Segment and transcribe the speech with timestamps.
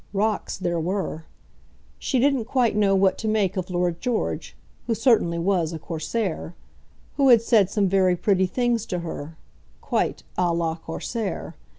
[0.13, 1.25] Rocks there were.
[1.99, 4.55] She didn't quite know what to make of Lord George,
[4.87, 6.55] who certainly was a Corsair,
[7.17, 9.37] who had said some very pretty things to her,
[9.79, 11.53] quite à la Corsair.